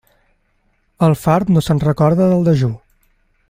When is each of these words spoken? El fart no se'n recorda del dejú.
El 1.07 1.13
fart 1.25 1.53
no 1.57 1.63
se'n 1.67 1.83
recorda 1.85 2.31
del 2.33 2.49
dejú. 2.51 2.75